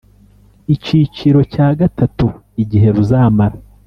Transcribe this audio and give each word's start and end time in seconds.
Icyiciro 0.73 1.39
cya 1.53 1.67
gatatu 1.79 2.25
Igihe 2.63 2.87
ruzamara 2.95 3.57